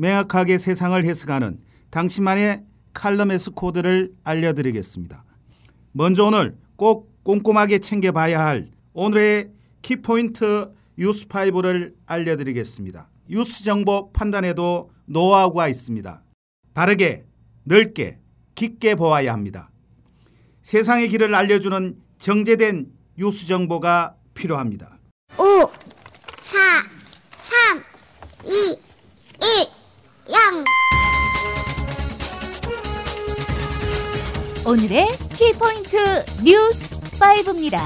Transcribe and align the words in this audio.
명확하게 0.00 0.56
세상을 0.56 1.04
해석하는 1.04 1.60
당신만의 1.90 2.64
칼럼에스 2.94 3.50
코드를 3.50 4.14
알려드리겠습니다. 4.24 5.24
먼저 5.92 6.24
오늘 6.24 6.56
꼭 6.76 7.22
꼼꼼하게 7.22 7.80
챙겨봐야 7.80 8.42
할 8.42 8.70
오늘의 8.94 9.50
키포인트 9.82 10.72
뉴스5를 10.98 11.92
알려드리겠습니다. 12.06 13.10
뉴스 13.28 13.62
정보 13.62 14.10
판단에도 14.12 14.90
노하우가 15.04 15.68
있습니다. 15.68 16.22
바르게, 16.72 17.26
넓게, 17.64 18.18
깊게 18.54 18.94
보아야 18.94 19.34
합니다. 19.34 19.70
세상의 20.62 21.10
길을 21.10 21.34
알려주는 21.34 21.98
정제된 22.18 22.90
뉴스 23.18 23.46
정보가 23.46 24.16
필요합니다. 24.32 24.98
5, 25.36 25.42
4, 26.40 26.58
3, 27.38 27.84
2, 28.44 28.79
오늘의 34.70 35.08
키포인트 35.34 35.96
뉴스 36.44 36.88
5입니다. 37.18 37.80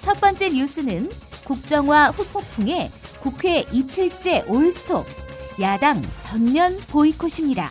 첫 0.00 0.20
번째 0.20 0.48
뉴스는 0.48 1.08
국정화 1.44 2.10
후폭풍에 2.10 2.90
국회 3.20 3.64
이틀째 3.70 4.42
올스톱, 4.48 5.06
야당 5.60 6.02
전면 6.18 6.76
보이콧입니다. 6.88 7.70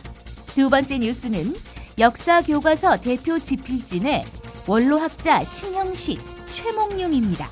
두 0.54 0.70
번째 0.70 0.96
뉴스는 0.96 1.54
역사 1.98 2.40
교과서 2.40 2.96
대표 3.02 3.38
지필진의 3.38 4.24
원로학자 4.66 5.44
신형식 5.44 6.18
최몽룡입니다. 6.50 7.46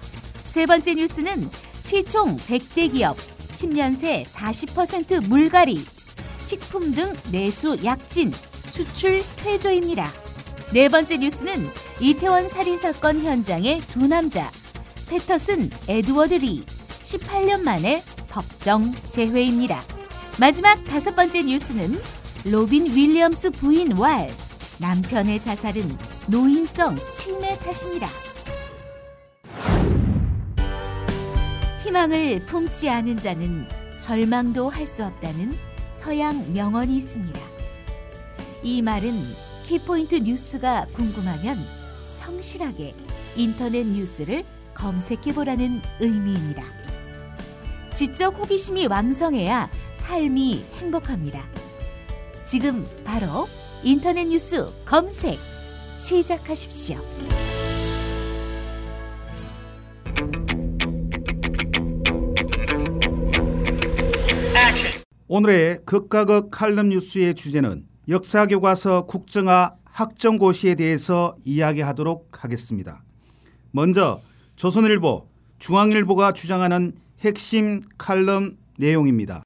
세 0.46 0.64
번째 0.64 0.94
뉴스는 0.94 1.50
시총 1.82 2.38
100대 2.38 2.90
기업 2.90 3.14
10년 3.50 3.94
새 3.94 4.24
40% 4.24 5.26
물갈이, 5.28 5.84
식품 6.40 6.94
등 6.94 7.12
내수 7.30 7.76
약진, 7.84 8.32
수출 8.70 9.22
퇴조입니다. 9.36 10.27
네 10.72 10.88
번째 10.88 11.16
뉴스는 11.16 11.54
이태원 12.00 12.48
살인 12.48 12.76
사건 12.76 13.20
현장의 13.22 13.80
두 13.82 14.06
남자 14.06 14.50
패터슨 15.08 15.70
에드워드 15.88 16.34
리 16.34 16.62
18년 17.02 17.62
만에 17.62 18.02
법정 18.28 18.92
재회입니다. 19.04 19.80
마지막 20.38 20.82
다섯 20.84 21.16
번째 21.16 21.42
뉴스는 21.42 21.98
로빈 22.44 22.86
윌리엄스 22.86 23.50
부인 23.52 23.96
왈 23.96 24.28
남편의 24.78 25.40
자살은 25.40 25.82
노인성 26.26 26.96
치매 27.16 27.56
탓입니다. 27.58 28.06
희망을 31.82 32.40
품지 32.44 32.90
않은 32.90 33.18
자는 33.18 33.66
절망도 33.98 34.68
할 34.68 34.86
수 34.86 35.04
없다는 35.04 35.56
서양 35.90 36.52
명언이 36.52 36.96
있습니다. 36.98 37.40
이 38.62 38.82
말은 38.82 39.47
키포인트 39.68 40.14
뉴스가 40.14 40.86
궁금하면 40.94 41.58
성실하게 42.14 42.94
인터넷 43.36 43.84
뉴스를 43.84 44.42
검색해 44.72 45.34
보라는 45.34 45.82
의미입니다. 46.00 46.64
지적 47.92 48.38
호기심이 48.38 48.86
왕성해야 48.86 49.68
삶이 49.92 50.64
행복합니다. 50.76 51.46
지금 52.44 52.86
바로 53.04 53.46
인터넷 53.82 54.24
뉴스 54.24 54.72
검색 54.86 55.38
시작하십시오. 55.98 56.96
오늘의 65.26 65.80
극과 65.84 66.24
극 66.24 66.50
칼럼 66.50 66.88
뉴스의 66.88 67.34
주제는 67.34 67.97
역사 68.10 68.46
교과서 68.46 69.04
국정화 69.04 69.76
학정고시에 69.84 70.76
대해서 70.76 71.36
이야기하도록 71.44 72.42
하겠습니다. 72.42 73.04
먼저 73.70 74.22
조선일보, 74.56 75.28
중앙일보가 75.58 76.32
주장하는 76.32 76.96
핵심 77.20 77.82
칼럼 77.98 78.56
내용입니다. 78.78 79.42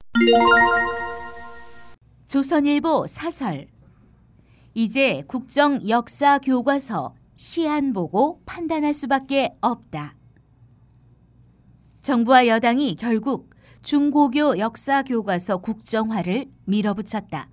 조선일보 2.25 3.05
사설 3.07 3.67
이제 4.73 5.23
국정 5.27 5.85
역사 5.89 6.39
교과서 6.39 7.15
시안 7.35 7.91
보고 7.91 8.39
판단할 8.45 8.93
수밖에 8.93 9.57
없다. 9.59 10.15
정부와 11.99 12.47
여당이 12.47 12.95
결국 12.95 13.49
중고교 13.81 14.57
역사 14.59 15.03
교과서 15.03 15.57
국정화를 15.57 16.45
밀어붙였다. 16.63 17.49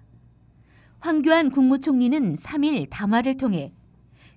황교안 1.00 1.50
국무총리는 1.50 2.34
3일 2.34 2.88
담화를 2.90 3.38
통해 3.38 3.72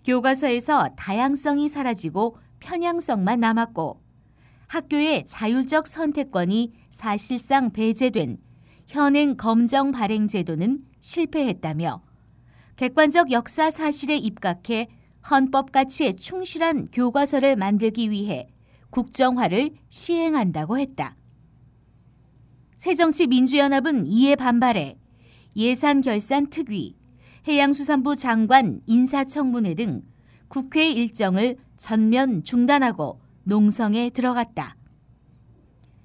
교과서에서 0.05 0.89
다양성이 0.95 1.67
사라지고 1.67 2.37
편향성만 2.61 3.41
남았고 3.41 4.01
학교의 4.67 5.25
자율적 5.27 5.87
선택권이 5.87 6.73
사실상 6.89 7.71
배제된 7.71 8.37
현행 8.87 9.35
검정 9.35 9.91
발행 9.91 10.25
제도는 10.25 10.85
실패했다며 11.01 12.01
객관적 12.77 13.31
역사 13.31 13.69
사실에 13.69 14.15
입각해 14.17 14.87
헌법 15.29 15.71
가치에 15.73 16.13
충실한 16.13 16.87
교과서를 16.91 17.57
만들기 17.57 18.09
위해 18.09 18.47
국정화를 18.89 19.71
시행한다고 19.89 20.79
했다. 20.79 21.15
새정치민주연합은 22.75 24.07
이에 24.07 24.35
반발해 24.35 24.97
예산 25.55 26.01
결산 26.01 26.49
특위, 26.49 26.95
해양수산부 27.47 28.15
장관 28.15 28.81
인사청문회 28.85 29.75
등 29.75 30.01
국회 30.47 30.89
일정을 30.89 31.57
전면 31.77 32.43
중단하고 32.43 33.21
농성에 33.43 34.09
들어갔다. 34.11 34.75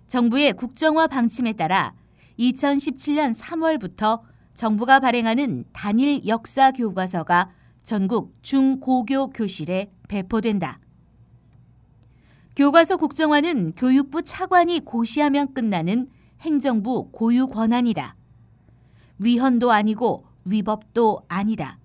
정부의 0.06 0.54
국정화 0.54 1.06
방침에 1.06 1.52
따라 1.52 1.94
2017년 2.38 3.34
3월부터 3.34 4.22
정부가 4.54 5.00
발행하는 5.00 5.64
단일 5.72 6.26
역사 6.26 6.72
교과서가 6.72 7.50
전국 7.82 8.34
중고교 8.42 9.30
교실에 9.30 9.92
배포된다. 10.08 10.80
교과서 12.56 12.96
국정화는 12.96 13.74
교육부 13.76 14.22
차관이 14.22 14.80
고시하면 14.80 15.54
끝나는 15.54 16.08
행정부 16.40 17.10
고유 17.12 17.46
권한이다. 17.46 18.17
위헌도 19.18 19.70
아니고 19.70 20.24
위법도 20.44 21.22
아니다. 21.28 21.78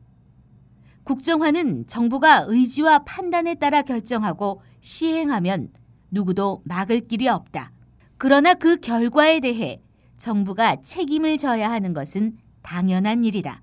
국정화는 1.03 1.87
정부가 1.87 2.45
의지와 2.47 2.99
판단에 2.99 3.55
따라 3.55 3.81
결정하고 3.81 4.61
시행하면 4.81 5.69
누구도 6.11 6.61
막을 6.65 7.01
길이 7.01 7.27
없다. 7.27 7.71
그러나 8.17 8.53
그 8.53 8.77
결과에 8.77 9.39
대해 9.39 9.81
정부가 10.17 10.77
책임을 10.77 11.37
져야 11.37 11.69
하는 11.69 11.93
것은 11.93 12.37
당연한 12.61 13.25
일이다. 13.25 13.61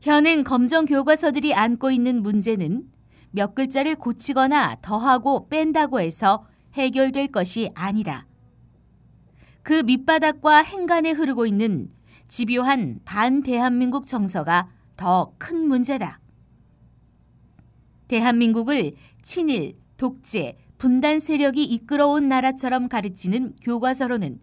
현행 0.00 0.42
검정 0.42 0.84
교과서들이 0.84 1.54
안고 1.54 1.92
있는 1.92 2.22
문제는 2.22 2.90
몇 3.30 3.54
글자를 3.54 3.94
고치거나 3.94 4.78
더하고 4.82 5.48
뺀다고 5.48 6.00
해서 6.00 6.46
해결될 6.74 7.28
것이 7.28 7.70
아니다. 7.74 8.26
그 9.62 9.82
밑바닥과 9.82 10.58
행간에 10.62 11.10
흐르고 11.12 11.46
있는 11.46 11.90
집요한 12.28 13.00
반대한민국 13.04 14.06
정서가 14.06 14.70
더 14.96 15.34
큰 15.38 15.66
문제다. 15.68 16.20
대한민국을 18.08 18.92
친일, 19.22 19.76
독재, 19.96 20.56
분단 20.78 21.18
세력이 21.18 21.64
이끌어온 21.64 22.28
나라처럼 22.28 22.88
가르치는 22.88 23.56
교과서로는 23.62 24.40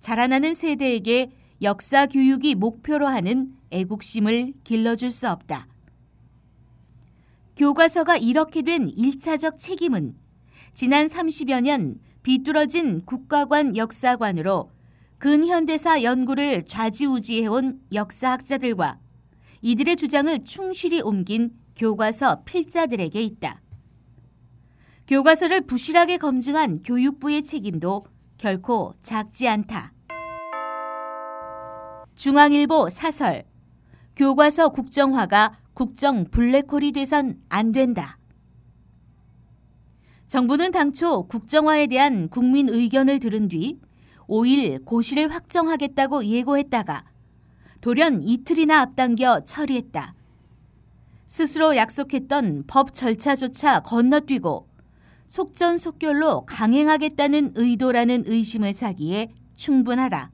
자라나는 0.00 0.54
세대에게 0.54 1.30
역사 1.62 2.06
교육이 2.06 2.54
목표로 2.54 3.06
하는 3.06 3.52
애국심을 3.70 4.54
길러줄 4.64 5.10
수 5.10 5.28
없다. 5.28 5.66
교과서가 7.56 8.16
이렇게 8.16 8.62
된 8.62 8.88
1차적 8.88 9.58
책임은 9.58 10.16
지난 10.72 11.06
30여 11.06 11.60
년 11.62 11.98
비뚤어진 12.28 13.06
국가관 13.06 13.74
역사관으로 13.74 14.70
근현대사 15.16 16.02
연구를 16.02 16.66
좌지우지해온 16.66 17.80
역사학자들과 17.94 18.98
이들의 19.62 19.96
주장을 19.96 20.44
충실히 20.44 21.00
옮긴 21.00 21.52
교과서 21.74 22.42
필자들에게 22.44 23.18
있다. 23.18 23.62
교과서를 25.06 25.62
부실하게 25.62 26.18
검증한 26.18 26.80
교육부의 26.80 27.42
책임도 27.42 28.02
결코 28.36 28.92
작지 29.00 29.48
않다. 29.48 29.94
중앙일보 32.14 32.90
사설 32.90 33.44
교과서 34.14 34.68
국정화가 34.68 35.60
국정 35.72 36.26
블랙홀이 36.26 36.92
돼선 36.92 37.40
안 37.48 37.72
된다. 37.72 38.17
정부는 40.28 40.72
당초 40.72 41.22
국정화에 41.26 41.86
대한 41.86 42.28
국민 42.28 42.68
의견을 42.68 43.18
들은 43.18 43.48
뒤 43.48 43.78
5일 44.28 44.84
고시를 44.84 45.32
확정하겠다고 45.32 46.26
예고했다가 46.26 47.02
돌연 47.80 48.22
이틀이나 48.22 48.82
앞당겨 48.82 49.40
처리했다. 49.46 50.14
스스로 51.24 51.76
약속했던 51.76 52.64
법 52.66 52.92
절차조차 52.92 53.80
건너뛰고 53.80 54.68
속전속결로 55.28 56.44
강행하겠다는 56.44 57.52
의도라는 57.54 58.24
의심을 58.26 58.74
사기에 58.74 59.30
충분하다. 59.54 60.30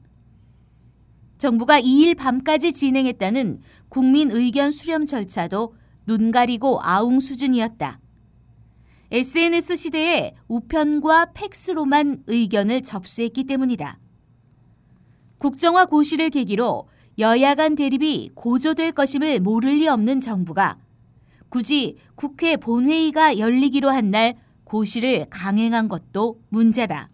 정부가 1.37 1.79
2일 1.79 2.17
밤까지 2.17 2.73
진행했다는 2.73 3.61
국민 3.87 4.29
의견 4.31 4.71
수렴 4.71 5.05
절차도 5.05 5.73
눈 6.05 6.31
가리고 6.31 6.81
아웅 6.81 7.21
수준이었다. 7.21 7.99
SNS 9.11 9.75
시대에 9.75 10.33
우편과 10.47 11.33
팩스로만 11.33 12.23
의견을 12.27 12.81
접수했기 12.83 13.43
때문이다. 13.43 13.99
국정화 15.37 15.85
고시를 15.85 16.29
계기로 16.29 16.87
여야 17.19 17.55
간 17.55 17.75
대립이 17.75 18.31
고조될 18.35 18.91
것임을 18.93 19.39
모를 19.39 19.77
리 19.77 19.87
없는 19.87 20.19
정부가 20.19 20.77
굳이 21.49 21.97
국회 22.15 22.57
본회의가 22.57 23.37
열리기로 23.37 23.89
한 23.89 24.11
날 24.11 24.35
고시를 24.63 25.27
강행한 25.29 25.87
것도 25.87 26.41
문제다. 26.49 27.09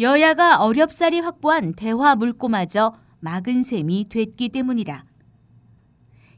여야가 0.00 0.62
어렵사리 0.62 1.20
확보한 1.20 1.74
대화 1.74 2.14
물꼬마저 2.14 2.94
막은 3.20 3.62
셈이 3.62 4.08
됐기 4.08 4.50
때문이다. 4.50 5.04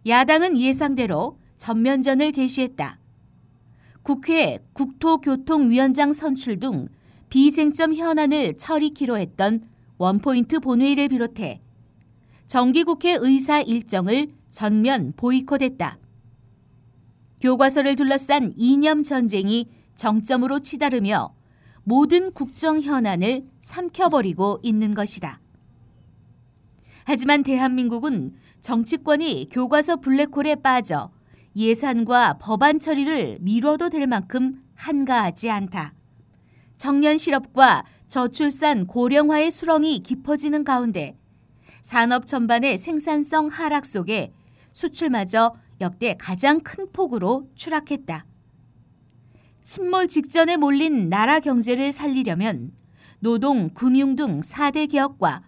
야당은 0.07 0.59
예상대로 0.59 1.39
전면전을 1.59 2.33
개시했다. 2.33 3.00
국회 4.03 4.59
국토교통위원장 4.73 6.13
선출 6.13 6.59
등 6.59 6.89
비쟁점 7.29 7.95
현안을 7.95 8.57
처리키로 8.57 9.19
했던 9.19 9.63
원포인트 9.99 10.61
본회의를 10.61 11.09
비롯해 11.09 11.61
정기국회 12.47 13.19
의사 13.21 13.61
일정을 13.61 14.29
전면 14.51 15.13
보이콧했다. 15.17 15.99
교과서를 17.41 17.97
둘러싼 17.97 18.53
이념 18.57 19.03
전쟁이 19.03 19.69
정점으로 19.95 20.59
치달으며 20.59 21.35
모든 21.85 22.33
국정 22.33 22.81
현안을 22.81 23.47
삼켜버리고 23.61 24.61
있는 24.63 24.95
것이다. 24.95 25.41
하지만 27.05 27.43
대한민국은 27.43 28.35
정치권이 28.61 29.49
교과서 29.51 29.97
블랙홀에 29.97 30.57
빠져 30.57 31.11
예산과 31.57 32.39
법안 32.39 32.79
처리를 32.79 33.39
미뤄도 33.41 33.89
될 33.89 34.07
만큼 34.07 34.63
한가하지 34.75 35.51
않다. 35.51 35.95
청년 36.79 37.19
실업과 37.19 37.85
저출산 38.09 38.87
고령화의 38.87 39.51
수렁이 39.51 40.01
깊어지는 40.01 40.65
가운데 40.65 41.19
산업 41.83 42.27
전반의 42.27 42.79
생산성 42.79 43.49
하락 43.49 43.85
속에 43.85 44.33
수출마저 44.73 45.55
역대 45.81 46.15
가장 46.19 46.61
큰 46.61 46.91
폭으로 46.93 47.49
추락했다. 47.55 48.27
침몰 49.63 50.09
직전에 50.09 50.57
몰린 50.57 51.09
나라 51.09 51.41
경제를 51.41 51.93
살리려면 51.93 52.73
노동, 53.19 53.71
금융 53.71 54.17
등 54.17 54.41
4대 54.41 54.91
개혁과 54.91 55.43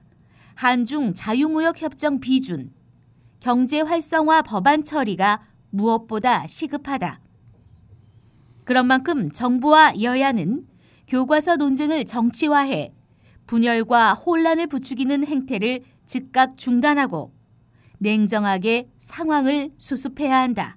한중 0.55 1.15
자유무역협정 1.15 2.21
비준, 2.21 2.73
경제 3.41 3.81
활성화 3.81 4.43
법안 4.43 4.85
처리가 4.85 5.41
무엇보다 5.73 6.47
시급하다. 6.47 7.21
그런 8.65 8.87
만큼 8.87 9.31
정부와 9.33 10.01
여야는 10.01 10.67
교과서 11.09 11.57
논쟁을 11.57 12.05
정치화해 12.05 12.93
분열과 13.47 14.15
혼란을 14.15 14.69
부추기는 14.69 15.27
행태를 15.27 15.83
즉각 16.07 16.57
중단하고 16.57 17.33
냉정하게 17.99 18.89
상황을 18.99 19.71
수습해야 19.79 20.41
한다. 20.41 20.77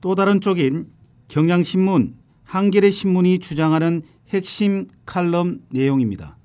또 0.00 0.14
다른 0.14 0.40
쪽인 0.40 0.92
경향신문, 1.28 2.16
한겨레 2.44 2.90
신문이 2.90 3.38
주장하는 3.38 4.02
핵심 4.28 4.88
칼럼 5.06 5.60
내용입니다. 5.70 6.36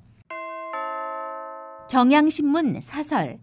경향신문 1.89 2.81
사설 2.81 3.39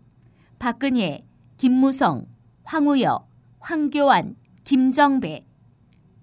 박근혜, 0.58 1.24
김무성, 1.56 2.26
황우여, 2.64 3.26
황교안, 3.60 4.36
김정배 4.64 5.44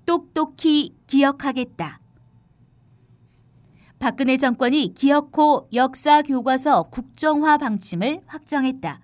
똑똑히 0.05 0.95
기억하겠다. 1.07 1.99
박근혜 3.99 4.35
정권이 4.35 4.93
기억호 4.95 5.69
역사 5.73 6.23
교과서 6.23 6.83
국정화 6.89 7.59
방침을 7.59 8.21
확정했다. 8.25 8.99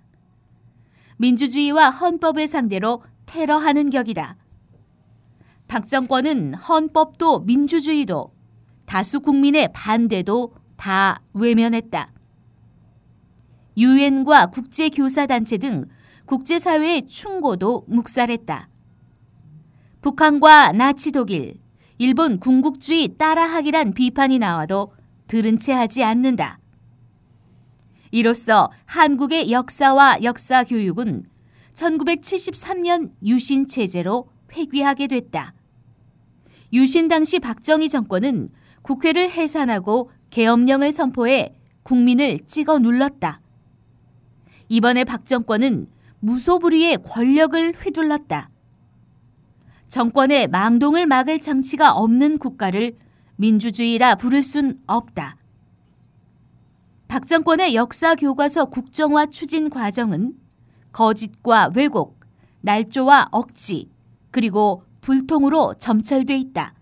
민주주의와 1.18 1.92
헌법을 1.92 2.48
상대로 2.48 3.04
테러하는 3.28 3.92
격이다. 3.92 4.38
박 5.68 5.88
정권은 5.88 6.56
헌법도 6.56 7.42
민주주의도 7.42 8.34
다수 8.86 9.20
국민의 9.20 9.70
반대도 9.74 10.56
다 10.78 11.22
외면했다. 11.34 12.12
유엔과 13.78 14.48
국제교사단체 14.48 15.58
등 15.58 15.86
국제사회의 16.28 17.08
충고도 17.08 17.86
묵살했다. 17.88 18.70
북한과 20.02 20.74
나치 20.74 21.12
독일, 21.12 21.60
일본 21.98 22.40
군국주의 22.40 23.16
따라하기란 23.18 23.94
비판이 23.94 24.38
나와도 24.38 24.94
들은 25.28 25.58
채 25.58 25.74
하지 25.74 26.04
않는다. 26.04 26.60
이로써 28.12 28.70
한국의 28.86 29.52
역사와 29.52 30.24
역사 30.24 30.64
교육은 30.64 31.26
1973년 31.74 33.10
유신 33.26 33.68
체제로 33.68 34.30
회귀하게 34.54 35.08
됐다. 35.08 35.54
유신 36.74 37.08
당시 37.08 37.40
박정희 37.40 37.90
정권은 37.90 38.50
국회를 38.82 39.30
해산하고 39.30 40.12
계엄령을 40.30 40.92
선포해 40.92 41.56
국민을 41.84 42.40
찍어 42.48 42.80
눌렀다. 42.80 43.42
이번에 44.70 45.06
박 45.06 45.26
정권은 45.26 45.88
무소불위의 46.20 47.00
권력을 47.04 47.74
휘둘렀다. 47.74 48.50
정권의 49.88 50.48
망동을 50.48 51.06
막을 51.06 51.40
장치가 51.40 51.94
없는 51.94 52.38
국가를 52.38 52.98
민주주의라 53.38 54.16
부를 54.16 54.44
순 54.44 54.80
없다. 54.88 55.38
박 57.08 57.26
정권의 57.26 57.76
역사 57.76 58.16
교과서 58.16 58.66
국정화 58.66 59.28
추진 59.28 59.70
과정은 59.70 60.34
거짓과 60.92 61.70
왜곡, 61.76 62.20
날조와 62.62 63.30
억지, 63.32 63.90
그리고 64.32 64.84
불통으로 65.02 65.76
점철돼 65.80 66.36
있다. 66.36 66.74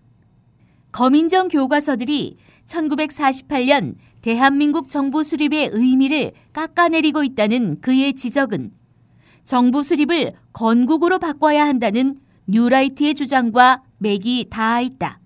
거민정 0.90 1.48
교과서들이 1.48 2.36
1948년 2.64 3.94
대한민국 4.22 4.88
정부 4.88 5.22
수립의 5.22 5.70
의미를 5.72 6.32
깎아내리고 6.52 7.22
있다는 7.22 7.80
그의 7.80 8.14
지적은 8.14 8.72
정부 9.46 9.82
수립을 9.82 10.32
건국으로 10.52 11.18
바꿔야 11.18 11.66
한다는 11.66 12.18
뉴라이트의 12.48 13.14
주장과 13.14 13.82
맥이 13.98 14.48
닿아 14.50 14.80
있다. 14.80 15.20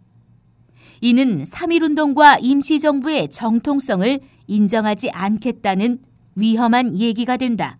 이는 1.00 1.42
3.1운동과 1.42 2.38
임시정부의 2.40 3.28
정통성을 3.30 4.20
인정하지 4.46 5.10
않겠다는 5.10 5.98
위험한 6.34 6.98
얘기가 6.98 7.38
된다. 7.38 7.78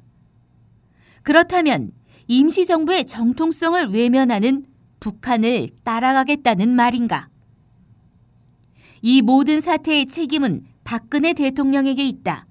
그렇다면 1.22 1.92
임시정부의 2.26 3.04
정통성을 3.04 3.88
외면하는 3.90 4.64
북한을 4.98 5.68
따라가겠다는 5.84 6.70
말인가? 6.70 7.28
이 9.02 9.20
모든 9.20 9.60
사태의 9.60 10.06
책임은 10.06 10.64
박근혜 10.84 11.34
대통령에게 11.34 12.06
있다. 12.06 12.46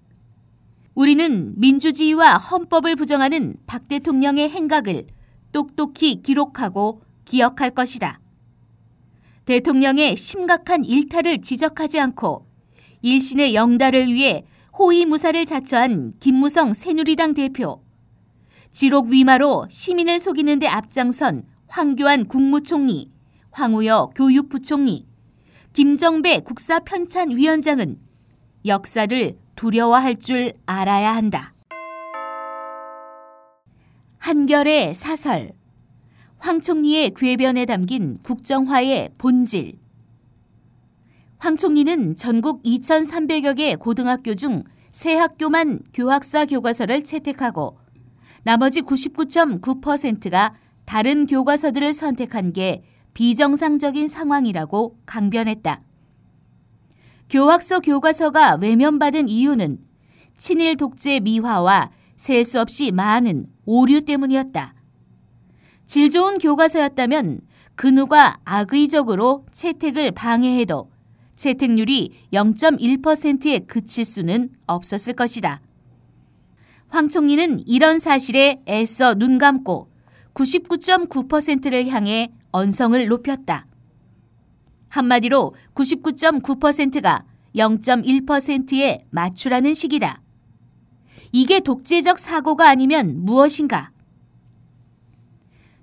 우리는 0.99 1.53
민주주의와 1.55 2.35
헌법을 2.35 2.97
부정하는 2.97 3.55
박 3.65 3.87
대통령의 3.87 4.49
행각을 4.49 5.07
똑똑히 5.53 6.21
기록하고 6.21 7.03
기억할 7.23 7.69
것이다. 7.69 8.19
대통령의 9.45 10.17
심각한 10.17 10.83
일탈을 10.83 11.37
지적하지 11.37 12.01
않고 12.01 12.47
일신의 13.01 13.55
영달을 13.55 14.07
위해 14.07 14.43
호위무사를 14.77 15.45
자처한 15.45 16.15
김무성 16.19 16.73
새누리당 16.73 17.33
대표, 17.33 17.81
지록 18.69 19.07
위마로 19.07 19.67
시민을 19.69 20.19
속이는 20.19 20.59
데 20.59 20.67
앞장선 20.67 21.45
황교안 21.67 22.27
국무총리, 22.27 23.09
황우여 23.51 24.11
교육부총리, 24.15 25.07
김정배 25.71 26.41
국사편찬위원장은 26.41 28.01
역사를 28.65 29.37
두려워할 29.59 30.15
줄 30.15 30.53
알아야 30.65 31.13
한다. 31.13 31.53
한결의 34.17 34.93
사설 34.93 35.51
황 36.37 36.61
총리의 36.61 37.13
궤변에 37.13 37.65
담긴 37.65 38.19
국정화의 38.23 39.11
본질 39.17 39.77
황 41.37 41.57
총리는 41.57 42.15
전국 42.15 42.63
2,300여 42.63 43.57
개 43.57 43.75
고등학교 43.75 44.33
중 44.33 44.63
세 44.91 45.15
학교만 45.15 45.81
교학사 45.93 46.45
교과서를 46.45 47.03
채택하고 47.03 47.77
나머지 48.43 48.81
99.9%가 48.81 50.55
다른 50.85 51.25
교과서들을 51.27 51.93
선택한 51.93 52.53
게 52.53 52.83
비정상적인 53.13 54.07
상황이라고 54.07 54.97
강변했다. 55.05 55.81
교학서 57.29 57.79
교과서가 57.79 58.55
외면받은 58.55 59.29
이유는 59.29 59.77
친일 60.35 60.77
독재 60.77 61.19
미화와 61.19 61.91
셀 62.15 62.43
수 62.43 62.59
없이 62.59 62.91
많은 62.91 63.45
오류 63.65 64.01
때문이었다. 64.01 64.73
질 65.85 66.09
좋은 66.09 66.37
교과서였다면 66.37 67.41
그 67.75 67.87
누가 67.87 68.37
악의적으로 68.45 69.45
채택을 69.51 70.11
방해해도 70.11 70.89
채택률이 71.35 72.11
0.1%에 72.33 73.59
그칠 73.59 74.03
수는 74.03 74.49
없었을 74.67 75.13
것이다. 75.13 75.61
황 76.89 77.07
총리는 77.07 77.63
이런 77.67 77.99
사실에 77.99 78.61
애써 78.67 79.13
눈 79.13 79.37
감고 79.37 79.89
99.9%를 80.33 81.87
향해 81.87 82.31
언성을 82.51 83.07
높였다. 83.07 83.68
한마디로 84.89 85.53
99.9%가 85.73 87.25
0.1%에 87.55 89.05
맞추라는 89.09 89.73
식이다. 89.73 90.21
이게 91.31 91.59
독재적 91.59 92.19
사고가 92.19 92.69
아니면 92.69 93.23
무엇인가? 93.23 93.91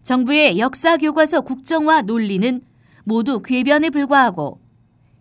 정부의 0.02 0.58
역사 0.58 0.96
교과서 0.96 1.40
국정화 1.40 2.02
논리는 2.02 2.60
모두 3.04 3.40
궤변에 3.40 3.90
불과하고 3.90 4.60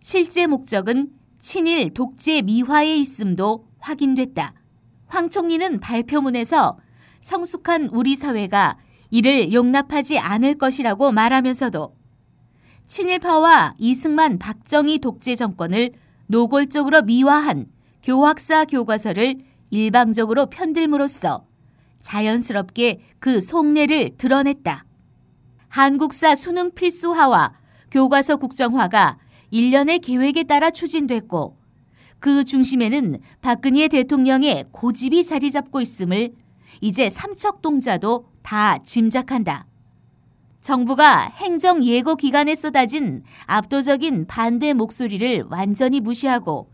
실제 0.00 0.46
목적은 0.46 1.10
친일 1.38 1.92
독재 1.94 2.42
미화에 2.42 2.96
있음도 2.96 3.68
확인됐다. 3.78 4.54
황 5.06 5.30
총리는 5.30 5.80
발표문에서 5.80 6.78
성숙한 7.20 7.90
우리 7.92 8.14
사회가 8.14 8.78
이를 9.10 9.52
용납하지 9.52 10.18
않을 10.18 10.58
것이라고 10.58 11.12
말하면서도 11.12 11.94
친일파와 12.86 13.74
이승만 13.78 14.38
박정희 14.38 15.00
독재 15.00 15.34
정권을 15.34 15.92
노골적으로 16.28 17.02
미화한 17.02 17.66
교학사 18.02 18.64
교과서를 18.64 19.38
일방적으로 19.70 20.46
편들므로써 20.46 21.46
자연스럽게 22.00 23.00
그 23.18 23.40
속내를 23.40 24.16
드러냈다. 24.16 24.84
한국사 25.68 26.34
수능 26.36 26.72
필수화와 26.72 27.52
교과서 27.90 28.36
국정화가 28.36 29.18
일련의 29.50 29.98
계획에 29.98 30.44
따라 30.44 30.70
추진됐고 30.70 31.56
그 32.20 32.44
중심에는 32.44 33.18
박근혜 33.42 33.88
대통령의 33.88 34.66
고집이 34.70 35.24
자리 35.24 35.50
잡고 35.50 35.80
있음을 35.80 36.32
이제 36.80 37.08
삼척동자도 37.08 38.26
다 38.42 38.78
짐작한다. 38.78 39.66
정부가 40.66 41.30
행정 41.36 41.84
예고 41.84 42.16
기간에 42.16 42.56
쏟아진 42.56 43.22
압도적인 43.46 44.26
반대 44.26 44.72
목소리를 44.72 45.44
완전히 45.48 46.00
무시하고 46.00 46.68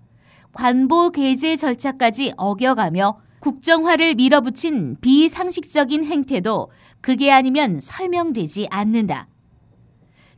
관보 0.55 1.11
게재 1.11 1.57
절차까지 1.57 2.33
어겨가며 2.39 3.19
국정화를 3.41 4.15
밀어붙인 4.15 4.97
비상식적인 5.03 6.07
행태도 6.07 6.71
그게 7.03 7.31
아니면 7.31 7.81
설명되지 7.81 8.69
않는다. 8.71 9.29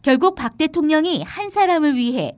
결국 0.02 0.34
박 0.34 0.58
대통령이 0.58 1.22
한 1.22 1.48
사람을 1.48 1.94
위해 1.94 2.36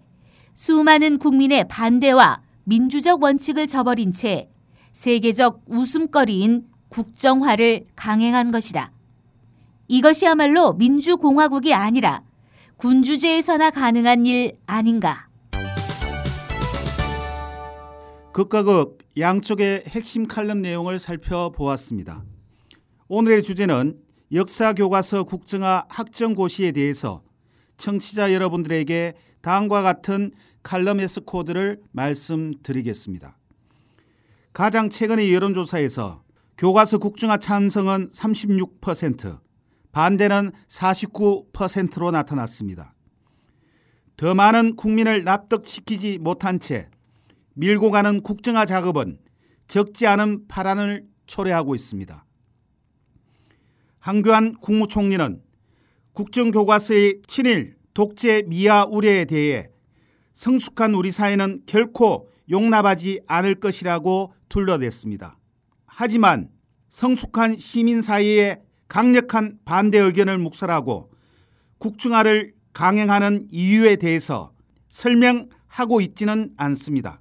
수많은 0.52 1.16
국민의 1.16 1.66
반대와 1.68 2.42
민주적 2.64 3.22
원칙을 3.22 3.68
저버린 3.68 4.12
채 4.12 4.50
세계적 4.92 5.62
웃음거리인 5.66 6.66
국정화를 6.90 7.84
강행한 7.96 8.50
것이다. 8.50 8.92
이것이야말로 9.88 10.74
민주공화국이 10.74 11.72
아니라 11.74 12.22
군주제에서나 12.76 13.70
가능한 13.70 14.26
일 14.26 14.58
아닌가. 14.66 15.28
극과 18.32 18.64
극 18.64 18.98
양쪽의 19.18 19.84
핵심 19.88 20.26
칼럼 20.26 20.60
내용을 20.60 20.98
살펴보았습니다. 20.98 22.22
오늘의 23.08 23.42
주제는 23.42 23.98
역사 24.32 24.74
교과서 24.74 25.24
국정화 25.24 25.86
학정고시에 25.88 26.72
대해서 26.72 27.22
청취자 27.78 28.34
여러분들에게 28.34 29.14
다음과 29.40 29.82
같은 29.82 30.32
칼럼 30.62 31.00
에스 31.00 31.20
코드를 31.20 31.80
말씀드리겠습니다. 31.92 33.38
가장 34.52 34.90
최근의 34.90 35.32
여론조사에서 35.32 36.22
교과서 36.58 36.98
국정화 36.98 37.38
찬성은 37.38 38.08
36%, 38.08 39.38
반대는 39.96 40.52
49%로 40.68 42.10
나타났습니다. 42.10 42.92
더 44.18 44.34
많은 44.34 44.76
국민을 44.76 45.24
납득시키지 45.24 46.18
못한 46.18 46.60
채 46.60 46.90
밀고 47.54 47.90
가는 47.90 48.20
국정화 48.20 48.66
작업은 48.66 49.18
적지 49.66 50.06
않은 50.06 50.48
파란을 50.48 51.06
초래하고 51.24 51.74
있습니다. 51.74 52.26
한교안 53.98 54.56
국무총리는 54.56 55.42
국정교과서의 56.12 57.22
친일, 57.26 57.76
독재, 57.94 58.42
미화 58.48 58.84
우려에 58.84 59.24
대해 59.24 59.70
성숙한 60.34 60.92
우리 60.92 61.10
사회는 61.10 61.62
결코 61.64 62.28
용납하지 62.50 63.20
않을 63.26 63.54
것이라고 63.54 64.34
둘러댔습니다. 64.50 65.38
하지만 65.86 66.50
성숙한 66.90 67.56
시민 67.56 68.02
사이에 68.02 68.65
강력한 68.88 69.58
반대 69.64 69.98
의견을 69.98 70.38
묵살하고 70.38 71.10
국중화를 71.78 72.52
강행하는 72.72 73.48
이유에 73.50 73.96
대해서 73.96 74.52
설명하고 74.88 76.00
있지는 76.00 76.50
않습니다. 76.56 77.20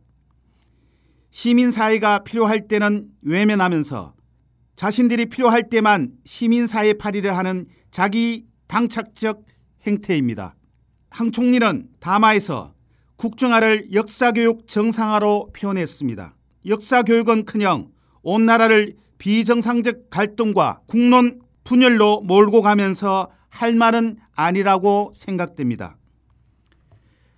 시민사회가 1.32 2.20
필요할 2.20 2.68
때는 2.68 3.10
외면하면서 3.22 4.16
자신들이 4.76 5.26
필요할 5.28 5.70
때만 5.70 6.12
시민사회 6.26 6.94
파리를 6.94 7.36
하는 7.36 7.66
자기 7.92 8.46
당착적 8.68 9.44
행태입니다. 9.86 10.56
황 11.10 11.32
총리는 11.32 11.88
담화에서 12.00 12.74
국정화를 13.16 13.94
역사교육 13.94 14.68
정상화로 14.68 15.52
표현했습니다. 15.56 16.36
역사교육은 16.66 17.46
커녕 17.46 17.92
온 18.22 18.46
나라를 18.46 18.96
비정상적 19.18 20.10
갈등과 20.10 20.82
국론 20.88 21.40
분열로 21.66 22.22
몰고 22.22 22.62
가면서 22.62 23.30
할 23.50 23.76
말은 23.76 24.18
아니라고 24.36 25.12
생각됩니다. 25.14 25.98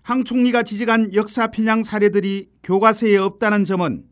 황 0.03 0.23
총리가 0.23 0.63
지적한 0.63 1.13
역사 1.13 1.47
편향 1.47 1.81
사례들이 1.81 2.49
교과서에 2.61 3.17
없다는 3.17 3.63
점은 3.63 4.05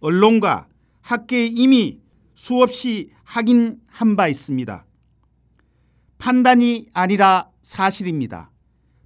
언론과 0.00 0.68
학계에 1.00 1.46
이미 1.46 2.00
수없이 2.34 3.10
확인한 3.24 4.16
바 4.16 4.28
있습니다. 4.28 4.86
판단이 6.18 6.86
아니라 6.92 7.50
사실입니다. 7.62 8.50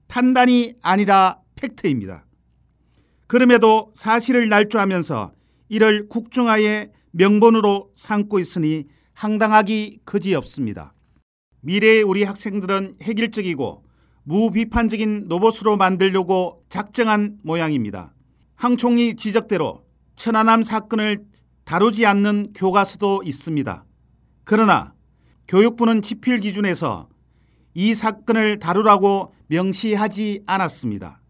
판단이 0.09 0.75
아니라 0.83 1.41
팩트입니다. 1.55 2.27
그럼에도 3.27 3.91
사실을 3.95 4.49
날조하면서 4.49 5.33
이를 5.69 6.09
국중화의 6.09 6.91
명분으로 7.13 7.91
삼고 7.95 8.39
있으니 8.39 8.85
황당하기 9.17 10.01
그지없습니다. 10.05 10.93
미래의 11.63 12.03
우리 12.03 12.23
학생들은 12.23 12.97
획일적이고 13.03 13.83
무비판적인 14.25 15.27
로봇으로 15.29 15.79
만들려고 15.79 16.63
작정한 16.69 17.39
모양입니다. 17.43 18.13
황 18.57 18.77
총리 18.77 19.17
지적대로 19.17 19.85
천안함 20.17 20.63
사건을 20.63 21.25
다루지 21.65 22.05
않는 22.05 22.53
교과서도 22.55 23.23
있습니다. 23.25 23.87
그러나 24.45 24.93
교육부는 25.49 26.03
지필 26.03 26.41
기준에서 26.41 27.09
이 27.73 27.95
사건을 27.95 28.59
다루라고 28.59 29.33
명시하지 29.47 30.43
않았습니다. 30.47 31.23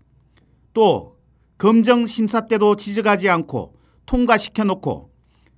또 0.72 1.16
검정 1.56 2.04
심사 2.04 2.46
때도 2.46 2.74
지적하지 2.74 3.28
않고 3.28 3.76
통과시켜 4.06 4.64
놓고 4.64 5.15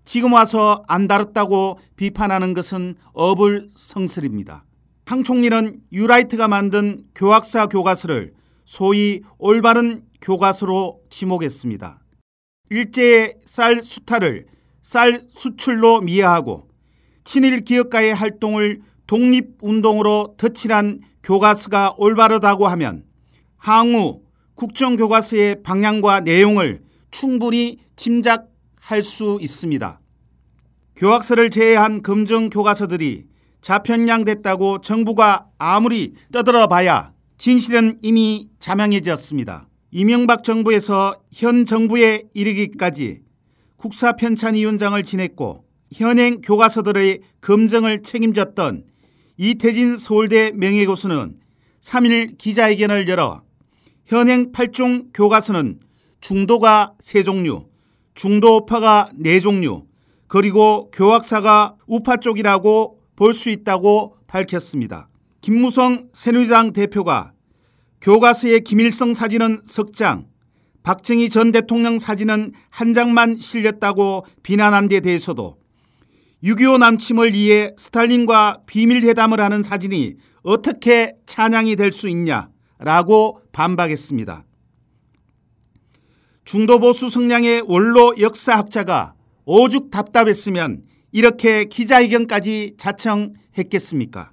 지금 0.09 0.33
와서 0.33 0.83
안 0.89 1.07
다뤘다고 1.07 1.79
비판하는 1.95 2.55
것은 2.55 2.95
어불성설입니다. 3.13 4.65
황 5.05 5.23
총리는 5.23 5.83
유라이트가 5.93 6.49
만든 6.49 7.05
교학사 7.15 7.67
교과서를 7.67 8.33
소위 8.65 9.21
올바른 9.37 10.05
교과서로 10.23 11.03
지목했습니다. 11.11 12.01
일제의 12.71 13.35
쌀 13.45 13.83
수탈을 13.83 14.47
쌀 14.81 15.21
수출로 15.31 16.01
미화하고 16.01 16.71
친일 17.25 17.61
기업가의 17.61 18.15
활동을 18.15 18.81
독립운동으로 19.07 20.37
덧칠한 20.39 21.03
교과서가 21.23 21.97
올바르다고 21.99 22.67
하면 22.67 23.05
항우 23.59 24.23
국정교과서의 24.55 25.63
방향과 25.63 26.21
내용을 26.21 26.81
충분히 27.11 27.77
짐작 27.95 28.49
할 28.89 29.03
수 29.03 29.39
있습니다. 29.43 30.01
교학서를 30.97 31.51
제외한 31.51 32.03
검정 32.03 32.49
교과서들이 32.49 33.27
자편량됐다고 33.61 34.81
정부가 34.81 35.47
아무리 35.59 36.15
떠들어 36.33 36.69
봐야 36.69 37.13
진실은 37.37 37.99
이미 38.01 38.49
자명해졌습니다. 38.61 39.69
이명박 39.91 40.43
정부에서 40.43 41.15
현 41.31 41.67
정부에 41.67 42.23
이르기까지 42.33 43.21
국사편찬위원장을 43.77 45.03
지냈고 45.03 45.65
현행 45.93 46.41
교과서들의 46.41 47.21
검증을 47.43 48.03
책임졌던 48.03 48.85
이태진 49.37 49.99
서울대 49.99 50.51
명예교수는 50.55 51.39
3일 51.83 52.39
기자회견을 52.39 53.07
열어 53.11 53.43
현행 54.07 54.51
8종 54.51 55.11
교과서는 55.13 55.79
중도가 56.23 56.95
3종류, 57.03 57.68
중도파가 58.19 59.11
4종류, 59.23 59.85
그리고 60.27 60.91
교학사가 60.91 61.77
우파 61.87 62.17
쪽이라고 62.17 62.99
볼 63.15 63.33
수 63.33 63.49
있다고 63.49 64.17
밝혔습니다. 64.27 65.09
김무성 65.41 66.09
새누리당 66.13 66.73
대표가 66.73 67.33
교과서의 68.01 68.63
김일성 68.63 69.15
사진은 69.15 69.61
석 69.63 69.95
장, 69.95 70.27
박정희 70.83 71.31
전 71.31 71.53
대통령 71.53 72.01
사진은 72.01 72.55
한 72.71 72.93
장만 72.93 73.37
실렸다고 73.37 74.27
비난한 74.43 74.89
데 74.89 74.99
대해서도 74.99 75.57
6.25 76.43 76.79
남침을 76.79 77.35
위해 77.35 77.71
스탈린과 77.79 78.63
비밀회담을 78.67 79.41
하는 79.41 79.63
사진이 79.63 80.15
어떻게 80.43 81.13
찬양이 81.27 81.77
될 81.77 81.93
수 81.93 82.09
있냐라고 82.09 83.43
반박했습니다. 83.53 84.45
중도보수 86.49 87.11
성량의 87.11 87.65
원로 87.67 88.15
역사학자가 88.19 89.13
오죽 89.45 89.91
답답했으면 89.91 90.83
이렇게 91.13 91.67
기자회견까지 91.67 92.77
자청했겠습니까? 92.79 94.33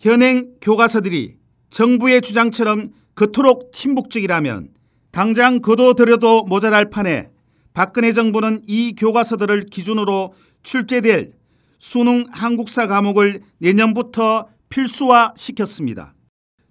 현행 0.00 0.54
교과서들이 0.60 1.36
정부의 1.70 2.20
주장처럼 2.20 2.90
그토록 3.14 3.70
친북적이라면 3.70 4.70
당장 5.12 5.60
거둬 5.60 5.94
들여도 5.94 6.46
모자랄 6.46 6.90
판에 6.90 7.30
박근혜 7.74 8.12
정부는 8.12 8.64
이 8.66 8.96
교과서들을 8.98 9.66
기준으로 9.66 10.34
출제될 10.64 11.34
수능 11.78 12.24
한국사 12.32 12.88
과목을 12.88 13.42
내년부터 13.58 14.48
필수화 14.68 15.34
시켰습니다. 15.36 16.16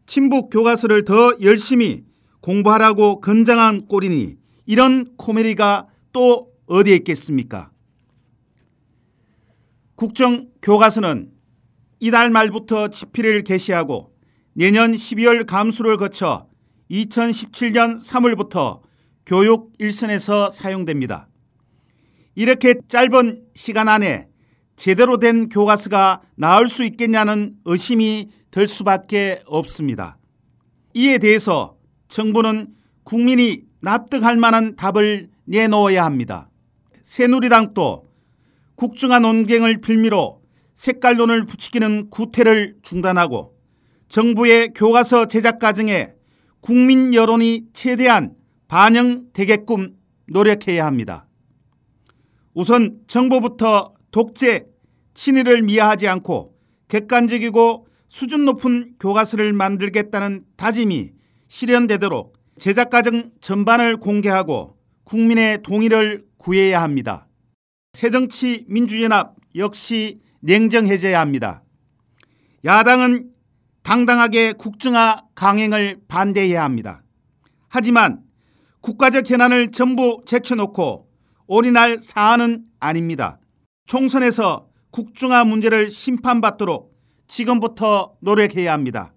친북 0.06 0.50
교과서를 0.50 1.06
더 1.06 1.32
열심히 1.42 2.11
공부하라고 2.42 3.22
건장한 3.22 3.88
꼴이니 3.88 4.38
이런 4.66 5.16
코미디가 5.18 5.88
또 6.12 6.52
어디에 6.66 6.96
있겠습니까? 6.98 7.72
국정 9.96 10.50
교과서는 10.62 11.32
이달 12.00 12.32
말부터 12.32 12.88
집필을 12.88 13.44
개시하고 13.44 14.12
내년 14.54 14.92
12월 14.92 15.46
감수를 15.46 15.98
거쳐 15.98 16.48
2017년 16.90 17.98
3월부터 18.00 18.82
교육 19.26 19.72
일선에서 19.78 20.50
사용됩니다. 20.50 21.28
이렇게 22.36 22.76
짧은 22.88 23.44
시간 23.54 23.88
안에 23.88 24.28
제대로 24.76 25.18
된 25.18 25.48
교과서가 25.48 26.22
나올 26.36 26.68
수 26.68 26.84
있겠냐는 26.84 27.56
의심이 27.66 28.30
들 28.50 28.66
수밖에 28.68 29.44
없습니다. 29.46 30.18
이에 30.96 31.20
대해서 31.20 31.78
정부는 32.12 32.68
국민이 33.04 33.64
납득할 33.82 34.36
만한 34.38 34.76
답을 34.76 35.30
내놓아야 35.46 36.04
합니다. 36.04 36.50
새누리당도 37.02 38.06
국정화 38.76 39.20
논쟁을 39.20 39.80
빌미로 39.80 40.42
색깔론을 40.74 41.46
부추기는 41.46 42.10
구태를 42.10 42.76
중단하고 42.84 43.56
정부의 44.10 44.74
교과서 44.76 45.28
제작 45.28 45.60
과정에 45.60 46.14
국민 46.60 47.14
여론이 47.14 47.68
최대한 47.74 48.36
반영되게끔 48.68 49.96
노력해야 50.28 50.86
합니다. 50.86 51.28
우선 52.54 53.00
정부부터 53.08 53.94
독재, 54.12 54.66
친일을 55.14 55.62
미화하지 55.62 56.10
않고 56.10 56.56
객관적이고 56.90 57.88
수준 58.10 58.44
높은 58.44 58.96
교과서를 59.00 59.54
만들겠다는 59.54 60.44
다짐이 60.58 61.21
실현되도록 61.52 62.38
제작 62.58 62.90
과정 62.90 63.30
전반을 63.42 63.98
공개하고 63.98 64.78
국민의 65.04 65.62
동의를 65.64 66.24
구해야 66.38 66.82
합니다. 66.82 67.28
새정치 67.92 68.66
민주연합 68.70 69.36
역시 69.58 70.22
냉정해져야 70.40 71.20
합니다. 71.20 71.62
야당은 72.64 73.32
당당하게 73.84 74.54
국정화 74.54 75.24
강행을 75.36 76.00
반대해야 76.08 76.64
합니다. 76.64 77.04
하지만 77.68 78.22
국가적 78.80 79.30
현안을 79.30 79.72
전부 79.72 80.22
제쳐놓고 80.26 81.10
올인할 81.48 82.00
사안은 82.00 82.64
아닙니다. 82.80 83.42
총선에서 83.88 84.70
국정화 84.92 85.44
문제를 85.44 85.92
심판받도록 85.92 86.98
지금부터 87.28 88.16
노력해야 88.22 88.72
합니다. 88.72 89.14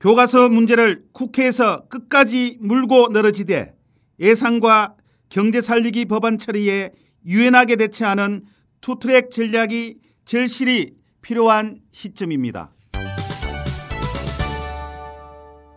교과서 0.00 0.48
문제를 0.48 1.02
국회에서 1.12 1.88
끝까지 1.88 2.58
물고 2.60 3.08
늘어지되 3.08 3.74
예산과 4.20 4.94
경제 5.28 5.60
살리기 5.60 6.04
법안 6.04 6.38
처리에 6.38 6.92
유연하게 7.26 7.76
대처하는 7.76 8.44
투트랙 8.80 9.30
전략이 9.30 9.98
절실히 10.24 10.94
필요한 11.20 11.80
시점입니다. 11.90 12.72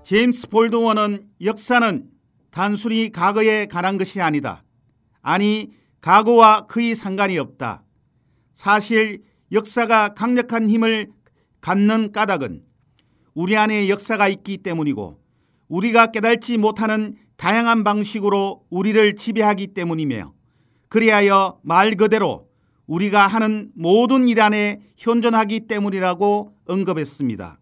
제임스 0.04 0.50
볼드원은 0.50 1.24
역사는 1.44 2.06
단순히 2.52 3.12
과거에 3.12 3.66
관한 3.66 3.98
것이 3.98 4.22
아니다. 4.22 4.64
아니 5.22 5.72
과거와 6.02 6.68
거의 6.68 6.94
상관이 6.94 7.40
없다. 7.40 7.84
사실 8.54 9.24
역사가 9.52 10.14
강력한 10.14 10.70
힘을 10.70 11.10
갖는 11.60 12.12
까닭은 12.12 12.71
우리 13.34 13.56
안에 13.56 13.88
역사가 13.90 14.28
있기 14.28 14.58
때문이고 14.58 15.20
우리가 15.68 16.08
깨닫지 16.08 16.58
못하는 16.58 17.16
다양한 17.38 17.84
방식으로 17.84 18.66
우리를 18.70 19.16
지배하기 19.16 19.68
때문이며 19.68 20.34
그리하여 20.90 21.60
말 21.64 21.96
그대로 21.96 22.50
우리가 22.88 23.26
하는 23.26 23.72
모든 23.74 24.28
일 24.28 24.42
안에 24.42 24.82
현존하기 24.98 25.62
때문이라고 25.62 26.54
언급했습니다. 26.68 27.60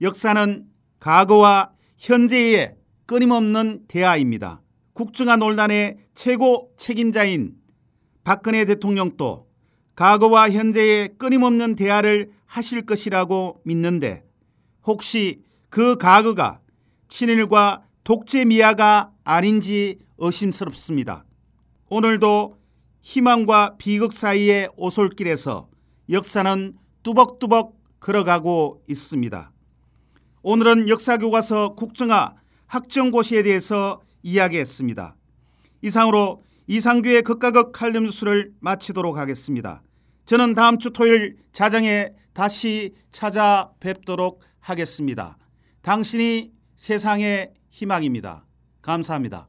역사는 0.00 0.64
과거와 0.98 1.72
현재의 1.98 2.76
끊임없는 3.04 3.84
대화입니다. 3.88 4.62
국정화 4.94 5.36
논란의 5.36 5.98
최고 6.14 6.70
책임자인 6.78 7.56
박근혜 8.24 8.64
대통령도 8.64 9.46
과거와 9.96 10.50
현재의 10.50 11.10
끊임없는 11.18 11.74
대화를 11.74 12.30
하실 12.46 12.86
것이라고 12.86 13.60
믿는데 13.64 14.24
혹시 14.86 15.42
그 15.68 15.96
과거가 15.96 16.60
친일과 17.08 17.84
독재 18.04 18.44
미화가 18.44 19.12
아닌지 19.24 19.98
의심스럽습니다. 20.18 21.24
오늘도 21.88 22.56
희망과 23.02 23.76
비극 23.78 24.12
사이의 24.12 24.70
오솔길에서 24.76 25.68
역사는 26.10 26.76
뚜벅뚜벅 27.02 27.74
걸어가고 28.00 28.82
있습니다. 28.88 29.52
오늘은 30.42 30.88
역사교과서 30.88 31.74
국정화 31.74 32.34
학정고시에 32.66 33.42
대해서 33.42 34.00
이야기했습니다. 34.22 35.16
이상으로 35.82 36.42
이상규의 36.66 37.22
극과 37.22 37.50
극 37.50 37.72
칼럼 37.72 38.04
뉴스를 38.04 38.52
마치도록 38.60 39.18
하겠습니다. 39.18 39.82
저는 40.30 40.54
다음 40.54 40.78
주 40.78 40.92
토요일 40.92 41.38
자정에 41.50 42.10
다시 42.34 42.94
찾아뵙도록 43.10 44.42
하겠습니다. 44.60 45.36
당신이 45.82 46.52
세상의 46.76 47.50
희망입니다. 47.70 48.46
감사합니다. 48.80 49.48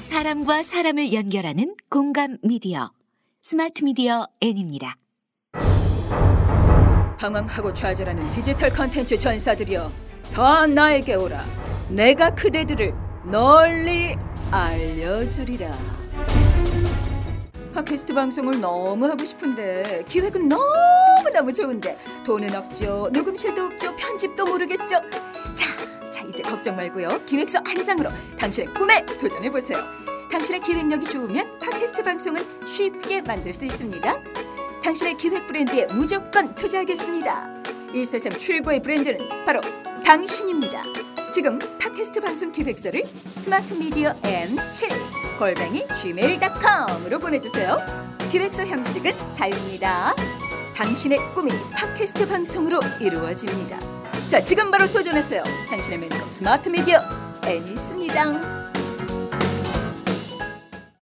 사람과 0.00 0.64
사람을 0.64 1.12
연결하는 1.12 1.76
공감 1.88 2.38
미디어 2.42 2.90
스마트 3.42 3.84
미디어 3.84 4.26
N입니다. 4.40 4.96
방황하고 7.20 7.72
좌절하는 7.72 8.28
디지털 8.30 8.70
컨텐츠 8.70 9.18
전사들이여 9.18 9.92
다 10.32 10.66
나에게 10.66 11.14
오라 11.14 11.44
내가 11.90 12.34
그대들을 12.34 12.92
널리 13.30 14.16
알려주리라 14.50 15.95
팟캐스트 17.76 18.14
방송을 18.14 18.58
너무 18.58 19.04
하고 19.04 19.22
싶은데 19.22 20.02
기획은 20.08 20.48
너무너무 20.48 21.52
좋은데 21.52 21.98
돈은 22.24 22.54
없죠. 22.54 23.10
녹음실도 23.12 23.66
없죠. 23.66 23.94
편집도 23.96 24.46
모르겠죠. 24.46 25.02
자, 25.52 26.08
자 26.10 26.24
이제 26.24 26.42
걱정 26.42 26.74
말고요. 26.74 27.20
기획서 27.26 27.58
한 27.66 27.84
장으로 27.84 28.08
당신의 28.38 28.72
꿈에 28.72 29.04
도전해 29.20 29.50
보세요. 29.50 29.78
당신의 30.32 30.62
기획력이 30.62 31.04
좋으면 31.04 31.58
팟캐스트 31.58 32.02
방송은 32.02 32.66
쉽게 32.66 33.20
만들 33.20 33.52
수 33.52 33.66
있습니다. 33.66 34.22
당신의 34.82 35.18
기획 35.18 35.46
브랜드에 35.46 35.86
무조건 35.92 36.54
투자하겠습니다. 36.54 37.62
이 37.92 38.06
세상 38.06 38.32
최고의 38.32 38.80
브랜드는 38.80 39.44
바로 39.44 39.60
당신입니다. 40.02 41.05
지금 41.32 41.58
팟캐스트 41.58 42.20
방송 42.20 42.52
기획서를 42.52 43.04
스마트 43.36 43.74
미디어 43.74 44.12
N7 44.22 45.38
골뱅이 45.38 45.84
gmail.com으로 46.00 47.18
보내주세요. 47.18 47.78
기획서 48.30 48.64
형식은 48.64 49.12
자유입니다. 49.32 50.14
당신의 50.74 51.18
꿈이 51.34 51.50
팟캐스트 51.72 52.28
방송으로 52.28 52.80
이루어집니다. 53.00 53.78
자, 54.28 54.42
지금 54.42 54.70
바로 54.70 54.90
도전하세요. 54.90 55.42
당신의 55.68 55.98
멘토 55.98 56.28
스마트 56.28 56.68
미디어 56.68 57.00
N이 57.44 57.72
있습니다. 57.72 58.65